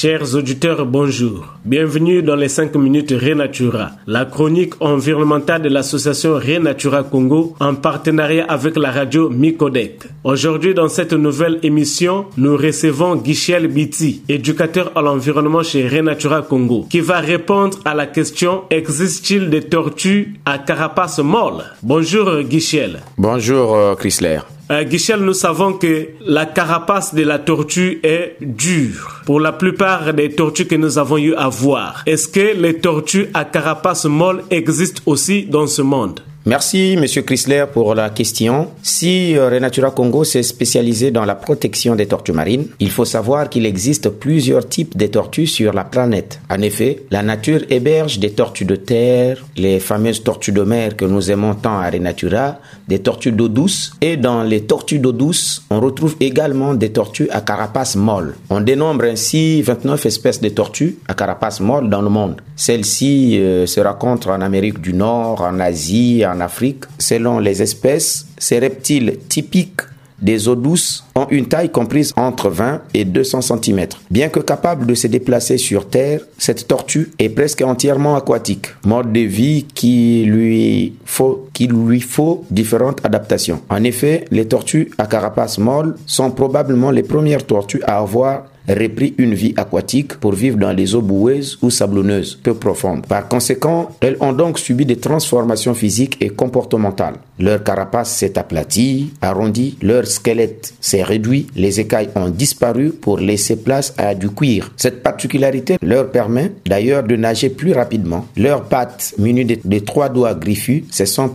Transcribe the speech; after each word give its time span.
Chers 0.00 0.36
auditeurs, 0.36 0.86
bonjour. 0.86 1.56
Bienvenue 1.64 2.22
dans 2.22 2.36
les 2.36 2.48
5 2.48 2.76
minutes 2.76 3.10
Renatura, 3.10 3.90
la 4.06 4.26
chronique 4.26 4.74
environnementale 4.80 5.62
de 5.62 5.68
l'association 5.68 6.34
Renatura 6.34 7.02
Congo 7.02 7.56
en 7.58 7.74
partenariat 7.74 8.44
avec 8.48 8.76
la 8.76 8.92
radio 8.92 9.28
Micodec. 9.28 10.04
Aujourd'hui, 10.22 10.72
dans 10.72 10.88
cette 10.88 11.14
nouvelle 11.14 11.58
émission, 11.64 12.26
nous 12.36 12.56
recevons 12.56 13.16
Guichel 13.16 13.66
Biti, 13.66 14.22
éducateur 14.28 14.92
à 14.94 15.02
l'environnement 15.02 15.64
chez 15.64 15.88
Renatura 15.88 16.42
Congo, 16.42 16.86
qui 16.88 17.00
va 17.00 17.18
répondre 17.18 17.80
à 17.84 17.92
la 17.92 18.06
question 18.06 18.62
existe-t-il 18.70 19.50
des 19.50 19.62
tortues 19.62 20.34
à 20.46 20.58
carapace 20.58 21.18
molle 21.18 21.64
Bonjour 21.82 22.42
Guichel. 22.42 23.00
Bonjour 23.16 23.74
euh, 23.74 23.96
Chrysler. 23.96 24.38
Euh, 24.70 24.84
Guichel, 24.84 25.20
nous 25.20 25.32
savons 25.32 25.72
que 25.72 26.08
la 26.20 26.44
carapace 26.44 27.14
de 27.14 27.22
la 27.22 27.38
tortue 27.38 28.00
est 28.02 28.36
dure 28.40 29.22
pour 29.24 29.40
la 29.40 29.52
plupart 29.52 30.12
des 30.12 30.30
tortues 30.30 30.66
que 30.66 30.74
nous 30.74 30.98
avons 30.98 31.16
eu 31.16 31.34
à 31.34 31.48
voir. 31.48 32.02
Est-ce 32.04 32.28
que 32.28 32.54
les 32.54 32.74
tortues 32.74 33.28
à 33.32 33.46
carapace 33.46 34.04
molle 34.04 34.44
existent 34.50 35.02
aussi 35.06 35.44
dans 35.46 35.66
ce 35.66 35.80
monde? 35.80 36.20
Merci, 36.48 36.96
Monsieur 36.96 37.20
Chrysler, 37.20 37.66
pour 37.70 37.94
la 37.94 38.08
question. 38.08 38.68
Si 38.82 39.36
euh, 39.36 39.50
Renatura 39.50 39.90
Congo 39.90 40.24
s'est 40.24 40.42
spécialisé 40.42 41.10
dans 41.10 41.26
la 41.26 41.34
protection 41.34 41.94
des 41.94 42.06
tortues 42.06 42.32
marines, 42.32 42.68
il 42.80 42.90
faut 42.90 43.04
savoir 43.04 43.50
qu'il 43.50 43.66
existe 43.66 44.08
plusieurs 44.08 44.66
types 44.66 44.96
de 44.96 45.06
tortues 45.08 45.46
sur 45.46 45.74
la 45.74 45.84
planète. 45.84 46.40
En 46.48 46.62
effet, 46.62 47.02
la 47.10 47.22
nature 47.22 47.60
héberge 47.68 48.18
des 48.18 48.30
tortues 48.30 48.64
de 48.64 48.76
terre, 48.76 49.44
les 49.58 49.78
fameuses 49.78 50.24
tortues 50.24 50.52
de 50.52 50.62
mer 50.62 50.96
que 50.96 51.04
nous 51.04 51.30
aimons 51.30 51.54
tant 51.54 51.80
à 51.80 51.90
Renatura, 51.90 52.56
des 52.88 53.00
tortues 53.00 53.32
d'eau 53.32 53.48
douce, 53.48 53.92
et 54.00 54.16
dans 54.16 54.42
les 54.42 54.62
tortues 54.62 55.00
d'eau 55.00 55.12
douce, 55.12 55.66
on 55.68 55.80
retrouve 55.80 56.16
également 56.18 56.72
des 56.72 56.92
tortues 56.92 57.28
à 57.30 57.42
carapace 57.42 57.94
molle. 57.94 58.36
On 58.48 58.62
dénombre 58.62 59.04
ainsi 59.04 59.60
29 59.60 60.06
espèces 60.06 60.40
de 60.40 60.48
tortues 60.48 60.96
à 61.08 61.12
carapace 61.12 61.60
molle 61.60 61.90
dans 61.90 62.00
le 62.00 62.08
monde. 62.08 62.40
Celles-ci 62.56 63.38
euh, 63.38 63.66
se 63.66 63.80
rencontrent 63.80 64.30
en 64.30 64.40
Amérique 64.40 64.80
du 64.80 64.94
Nord, 64.94 65.42
en 65.42 65.60
Asie, 65.60 66.24
en 66.26 66.37
Afrique. 66.40 66.84
Selon 66.98 67.38
les 67.38 67.62
espèces, 67.62 68.26
ces 68.38 68.58
reptiles 68.58 69.18
typiques 69.28 69.82
des 70.20 70.48
eaux 70.48 70.56
douces 70.56 71.04
ont 71.14 71.26
une 71.30 71.46
taille 71.46 71.70
comprise 71.70 72.12
entre 72.16 72.50
20 72.50 72.82
et 72.94 73.04
200 73.04 73.40
cm. 73.42 73.86
Bien 74.10 74.28
que 74.28 74.40
capable 74.40 74.86
de 74.86 74.94
se 74.94 75.06
déplacer 75.06 75.58
sur 75.58 75.88
Terre, 75.88 76.20
cette 76.38 76.66
tortue 76.66 77.12
est 77.18 77.28
presque 77.28 77.62
entièrement 77.62 78.16
aquatique, 78.16 78.66
mode 78.84 79.12
de 79.12 79.20
vie 79.20 79.66
qui 79.74 80.24
lui 80.26 80.94
faut, 81.04 81.47
qui 81.58 81.66
lui 81.66 82.00
faut 82.00 82.44
différentes 82.52 83.04
adaptations. 83.04 83.62
En 83.68 83.82
effet, 83.82 84.26
les 84.30 84.46
tortues 84.46 84.92
à 84.96 85.06
carapace 85.06 85.58
molle 85.58 85.96
sont 86.06 86.30
probablement 86.30 86.92
les 86.92 87.02
premières 87.02 87.44
tortues 87.44 87.82
à 87.82 87.98
avoir 87.98 88.44
repris 88.68 89.14
une 89.18 89.34
vie 89.34 89.54
aquatique 89.56 90.16
pour 90.16 90.32
vivre 90.32 90.58
dans 90.58 90.72
les 90.72 90.94
eaux 90.94 91.02
boueuses 91.02 91.58
ou 91.62 91.70
sablonneuses, 91.70 92.38
peu 92.42 92.54
profondes. 92.54 93.06
Par 93.06 93.28
conséquent, 93.28 93.90
elles 94.00 94.16
ont 94.20 94.32
donc 94.32 94.58
subi 94.58 94.84
des 94.84 94.96
transformations 94.98 95.74
physiques 95.74 96.18
et 96.20 96.28
comportementales. 96.28 97.14
Leur 97.38 97.62
carapace 97.62 98.10
s'est 98.10 98.36
aplatie, 98.38 99.12
arrondie, 99.22 99.78
leur 99.80 100.06
squelette 100.06 100.74
s'est 100.80 101.02
réduit, 101.02 101.46
les 101.54 101.80
écailles 101.80 102.10
ont 102.16 102.28
disparu 102.28 102.90
pour 102.90 103.18
laisser 103.18 103.56
place 103.56 103.94
à 103.96 104.14
du 104.14 104.28
cuir. 104.28 104.72
Cette 104.76 105.02
particularité 105.02 105.78
leur 105.80 106.10
permet 106.10 106.52
d'ailleurs 106.66 107.04
de 107.04 107.16
nager 107.16 107.48
plus 107.48 107.72
rapidement. 107.72 108.26
Leurs 108.36 108.64
pattes, 108.64 109.14
munies 109.18 109.44
de, 109.44 109.58
de 109.64 109.78
trois 109.78 110.08
doigts 110.08 110.34
griffus, 110.34 110.84
se 110.90 111.04
sont 111.04 111.28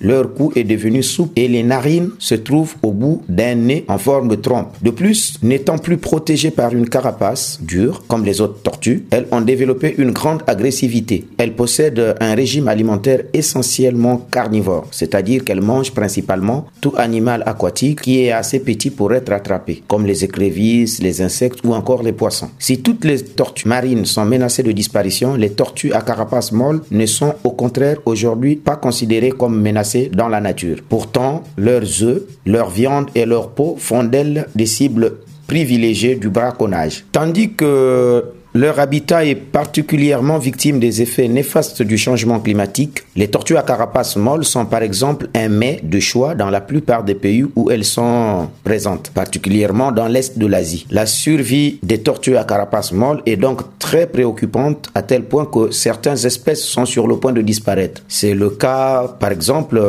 Leur 0.00 0.34
cou 0.34 0.52
est 0.56 0.64
devenu 0.64 1.02
souple 1.02 1.32
et 1.36 1.48
les 1.48 1.62
narines 1.62 2.10
se 2.18 2.34
trouvent 2.34 2.74
au 2.82 2.92
bout 2.92 3.22
d'un 3.28 3.54
nez 3.54 3.84
en 3.88 3.98
forme 3.98 4.28
de 4.28 4.34
trompe. 4.36 4.68
De 4.82 4.90
plus, 4.90 5.38
n'étant 5.42 5.78
plus 5.78 5.96
protégées 5.96 6.50
par 6.50 6.74
une 6.74 6.88
carapace 6.88 7.58
dure, 7.62 8.02
comme 8.06 8.24
les 8.24 8.40
autres 8.40 8.62
tortues, 8.62 9.04
elles 9.10 9.26
ont 9.30 9.40
développé 9.40 9.94
une 9.98 10.12
grande 10.12 10.42
agressivité. 10.46 11.26
Elles 11.38 11.54
possèdent 11.54 12.14
un 12.20 12.34
régime 12.34 12.68
alimentaire 12.68 13.22
essentiellement 13.32 14.26
carnivore, 14.30 14.86
c'est-à-dire 14.90 15.44
qu'elles 15.44 15.60
mangent 15.60 15.92
principalement 15.92 16.66
tout 16.80 16.92
animal 16.96 17.42
aquatique 17.46 18.02
qui 18.02 18.22
est 18.22 18.32
assez 18.32 18.60
petit 18.60 18.90
pour 18.90 19.12
être 19.12 19.32
attrapé, 19.32 19.82
comme 19.88 20.06
les 20.06 20.24
écrevisses, 20.24 21.00
les 21.02 21.22
insectes 21.22 21.60
ou 21.64 21.74
encore 21.74 22.02
les 22.02 22.12
poissons. 22.12 22.50
Si 22.58 22.78
toutes 22.78 23.04
les 23.04 23.22
tortues 23.22 23.68
marines 23.68 24.04
sont 24.04 24.24
menacées 24.24 24.62
de 24.62 24.72
disparition, 24.72 25.34
les 25.34 25.50
tortues 25.50 25.92
à 25.92 26.02
carapace 26.02 26.52
molle 26.52 26.82
ne 26.90 27.06
sont 27.06 27.34
au 27.44 27.50
contraire 27.50 27.98
aujourd'hui 28.04 28.56
pas 28.56 28.76
considérées 28.76 29.30
comme 29.30 29.57
menacées 29.58 30.10
dans 30.12 30.28
la 30.28 30.40
nature. 30.40 30.78
Pourtant, 30.88 31.42
leurs 31.56 32.02
œufs, 32.02 32.22
leur 32.46 32.70
viande 32.70 33.10
et 33.14 33.26
leur 33.26 33.50
peau 33.50 33.76
font 33.78 34.04
d'elles 34.04 34.46
des 34.54 34.66
cibles 34.66 35.14
privilégiées 35.46 36.16
du 36.16 36.28
braconnage. 36.28 37.04
Tandis 37.12 37.54
que 37.54 38.24
leur 38.58 38.80
habitat 38.80 39.24
est 39.24 39.36
particulièrement 39.36 40.38
victime 40.38 40.80
des 40.80 41.00
effets 41.00 41.28
néfastes 41.28 41.80
du 41.80 41.96
changement 41.96 42.40
climatique. 42.40 43.04
Les 43.14 43.28
tortues 43.28 43.56
à 43.56 43.62
carapace 43.62 44.16
molle 44.16 44.44
sont 44.44 44.66
par 44.66 44.82
exemple 44.82 45.28
un 45.36 45.48
mets 45.48 45.78
de 45.84 46.00
choix 46.00 46.34
dans 46.34 46.50
la 46.50 46.60
plupart 46.60 47.04
des 47.04 47.14
pays 47.14 47.46
où 47.54 47.70
elles 47.70 47.84
sont 47.84 48.48
présentes, 48.64 49.12
particulièrement 49.14 49.92
dans 49.92 50.08
l'est 50.08 50.36
de 50.36 50.46
l'Asie. 50.46 50.86
La 50.90 51.06
survie 51.06 51.78
des 51.84 51.98
tortues 51.98 52.36
à 52.36 52.42
carapace 52.42 52.90
molle 52.90 53.22
est 53.26 53.36
donc 53.36 53.60
très 53.78 54.08
préoccupante 54.08 54.90
à 54.92 55.02
tel 55.02 55.22
point 55.22 55.46
que 55.46 55.70
certaines 55.70 56.26
espèces 56.26 56.64
sont 56.64 56.84
sur 56.84 57.06
le 57.06 57.16
point 57.16 57.32
de 57.32 57.42
disparaître. 57.42 58.02
C'est 58.08 58.34
le 58.34 58.50
cas 58.50 59.06
par 59.20 59.30
exemple 59.30 59.80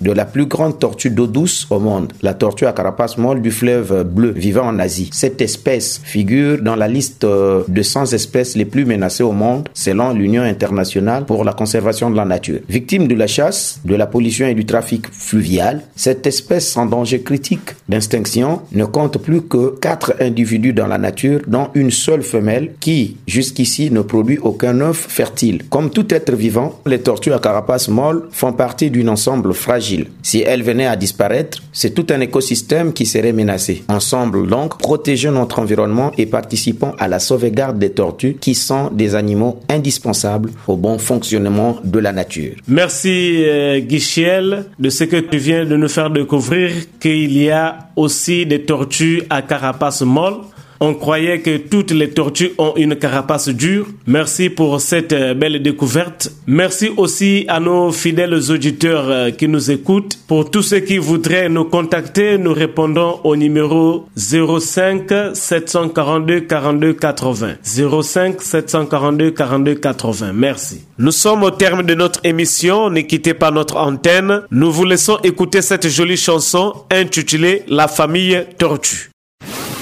de 0.00 0.12
la 0.12 0.24
plus 0.24 0.46
grande 0.46 0.78
tortue 0.78 1.10
d'eau 1.10 1.26
douce 1.26 1.66
au 1.68 1.80
monde, 1.80 2.14
la 2.22 2.32
tortue 2.32 2.64
à 2.64 2.72
carapace 2.72 3.18
molle 3.18 3.42
du 3.42 3.50
fleuve 3.50 4.04
bleu 4.04 4.30
vivant 4.30 4.66
en 4.66 4.78
Asie. 4.78 5.10
Cette 5.12 5.42
espèce 5.42 6.00
figure 6.02 6.62
dans 6.62 6.76
la 6.76 6.88
liste 6.88 7.26
de 7.26 7.82
100 7.82 8.05
espèces 8.06 8.56
les 8.56 8.64
plus 8.64 8.84
menacées 8.84 9.22
au 9.22 9.32
monde 9.32 9.68
selon 9.74 10.12
l'Union 10.12 10.42
internationale 10.42 11.24
pour 11.24 11.44
la 11.44 11.52
conservation 11.52 12.10
de 12.10 12.16
la 12.16 12.24
nature. 12.24 12.60
Victime 12.68 13.08
de 13.08 13.14
la 13.14 13.26
chasse, 13.26 13.80
de 13.84 13.94
la 13.94 14.06
pollution 14.06 14.46
et 14.46 14.54
du 14.54 14.64
trafic 14.64 15.06
fluvial, 15.12 15.82
cette 15.94 16.26
espèce 16.26 16.76
en 16.76 16.86
danger 16.86 17.22
critique 17.22 17.70
d'extinction 17.88 18.62
ne 18.72 18.84
compte 18.84 19.18
plus 19.18 19.42
que 19.42 19.78
4 19.78 20.16
individus 20.20 20.72
dans 20.72 20.86
la 20.86 20.98
nature, 20.98 21.40
dont 21.46 21.68
une 21.74 21.90
seule 21.90 22.22
femelle 22.22 22.74
qui, 22.80 23.16
jusqu'ici, 23.26 23.90
ne 23.90 24.02
produit 24.02 24.38
aucun 24.38 24.80
œuf 24.80 25.06
fertile. 25.08 25.62
Comme 25.68 25.90
tout 25.90 26.12
être 26.12 26.34
vivant, 26.34 26.80
les 26.86 27.00
tortues 27.00 27.32
à 27.32 27.38
carapace 27.38 27.88
molle 27.88 28.28
font 28.30 28.52
partie 28.52 28.90
d'un 28.90 29.08
ensemble 29.08 29.54
fragile. 29.54 30.06
Si 30.22 30.42
elles 30.42 30.62
venaient 30.62 30.86
à 30.86 30.96
disparaître, 30.96 31.62
c'est 31.72 31.94
tout 31.94 32.06
un 32.10 32.20
écosystème 32.20 32.92
qui 32.92 33.06
serait 33.06 33.32
menacé. 33.32 33.84
Ensemble 33.88 34.46
donc, 34.46 34.78
protégeons 34.78 35.32
notre 35.32 35.58
environnement 35.58 36.12
et 36.18 36.26
participons 36.26 36.92
à 36.98 37.08
la 37.08 37.18
sauvegarde 37.18 37.78
des 37.78 37.85
tortues 37.90 38.36
qui 38.40 38.54
sont 38.54 38.90
des 38.90 39.14
animaux 39.14 39.60
indispensables 39.68 40.50
au 40.66 40.76
bon 40.76 40.98
fonctionnement 40.98 41.78
de 41.84 41.98
la 41.98 42.12
nature. 42.12 42.54
Merci 42.68 43.44
euh, 43.44 43.80
Guichel 43.80 44.66
de 44.78 44.90
ce 44.90 45.04
que 45.04 45.16
tu 45.16 45.38
viens 45.38 45.64
de 45.64 45.76
nous 45.76 45.88
faire 45.88 46.10
découvrir 46.10 46.70
qu'il 47.00 47.32
y 47.36 47.50
a 47.50 47.88
aussi 47.96 48.46
des 48.46 48.62
tortues 48.62 49.22
à 49.30 49.42
carapace 49.42 50.02
molle. 50.02 50.36
On 50.80 50.94
croyait 50.94 51.40
que 51.40 51.56
toutes 51.56 51.90
les 51.90 52.10
tortues 52.10 52.52
ont 52.58 52.74
une 52.76 52.96
carapace 52.96 53.48
dure. 53.48 53.86
Merci 54.06 54.50
pour 54.50 54.80
cette 54.80 55.14
belle 55.38 55.62
découverte. 55.62 56.30
Merci 56.46 56.90
aussi 56.96 57.44
à 57.48 57.60
nos 57.60 57.92
fidèles 57.92 58.34
auditeurs 58.50 59.34
qui 59.36 59.48
nous 59.48 59.70
écoutent. 59.70 60.18
Pour 60.28 60.50
tous 60.50 60.62
ceux 60.62 60.80
qui 60.80 60.98
voudraient 60.98 61.48
nous 61.48 61.64
contacter, 61.64 62.38
nous 62.38 62.52
répondons 62.52 63.20
au 63.24 63.36
numéro 63.36 64.06
05 64.16 65.34
742 65.34 66.40
42 66.40 66.92
80. 66.92 67.54
05 67.62 68.40
742 68.42 69.30
42 69.30 69.74
80. 69.74 70.32
Merci. 70.32 70.84
Nous 70.98 71.12
sommes 71.12 71.42
au 71.42 71.50
terme 71.50 71.82
de 71.82 71.94
notre 71.94 72.20
émission. 72.24 72.90
Ne 72.90 73.00
quittez 73.02 73.34
pas 73.34 73.50
notre 73.50 73.76
antenne. 73.76 74.42
Nous 74.50 74.70
vous 74.70 74.84
laissons 74.84 75.18
écouter 75.24 75.62
cette 75.62 75.88
jolie 75.88 76.16
chanson 76.16 76.72
intitulée 76.90 77.62
La 77.68 77.88
famille 77.88 78.44
tortue. 78.58 79.10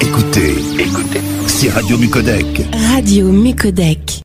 Écoutez, 0.00 0.10
écoutez, 0.10 0.59
c'est 1.60 1.68
Radio 1.68 1.98
Mucodec. 1.98 2.46
Radio 2.90 3.26
Mucodec. 3.26 4.22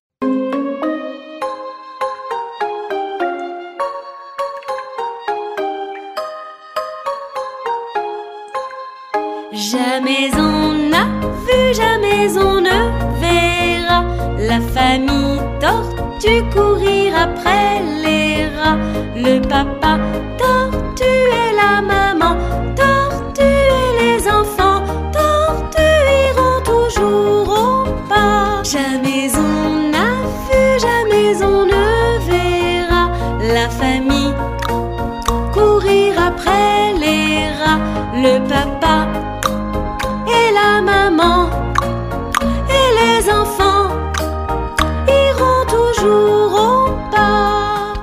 Jamais 9.51 10.31
on 10.37 10.89
n'a 10.89 11.07
vu, 11.45 11.73
jamais 11.75 12.37
on 12.37 12.61
ne 12.61 12.79
verra 13.19 14.05
La 14.39 14.61
famille 14.61 15.41
tortue 15.59 16.41
courir 16.53 17.17
après 17.17 17.81
les 18.01 18.45
rats. 18.55 18.79
Le 19.13 19.41
papa 19.41 19.99
tortue 20.37 21.03
et 21.03 21.53
la 21.61 21.81
maman 21.81 22.37
tortue 22.77 22.84
Courir 35.53 36.13
après 36.29 36.93
les 36.99 37.47
rats, 37.59 37.81
le 38.13 38.39
papa 38.47 39.07
et 40.27 40.47
la 40.59 40.81
maman 40.81 41.49
et 42.77 42.87
les 42.99 43.29
enfants 43.31 43.87
iront 45.07 45.65
toujours 45.77 46.51
au 46.67 46.89
pas. 47.11 47.93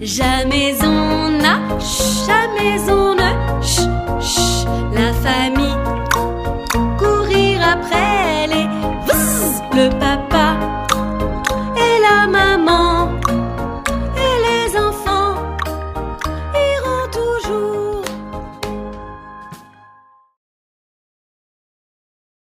Jamais 0.00 0.74
on 0.82 1.30
n'a, 1.42 1.56
jamais 2.26 2.78
on 2.90 3.09